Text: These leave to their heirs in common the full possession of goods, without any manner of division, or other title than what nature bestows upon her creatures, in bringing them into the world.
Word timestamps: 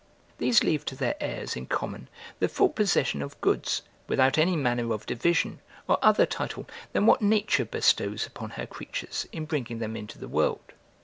These 0.39 0.63
leave 0.63 0.83
to 0.85 0.95
their 0.95 1.13
heirs 1.19 1.55
in 1.55 1.67
common 1.67 2.09
the 2.39 2.47
full 2.49 2.69
possession 2.69 3.21
of 3.21 3.39
goods, 3.39 3.83
without 4.07 4.39
any 4.39 4.55
manner 4.55 4.91
of 4.93 5.05
division, 5.05 5.59
or 5.87 5.99
other 6.01 6.25
title 6.25 6.65
than 6.91 7.05
what 7.05 7.21
nature 7.21 7.65
bestows 7.65 8.25
upon 8.25 8.49
her 8.57 8.65
creatures, 8.65 9.27
in 9.31 9.45
bringing 9.45 9.77
them 9.77 9.95
into 9.95 10.17
the 10.17 10.27
world. 10.27 10.73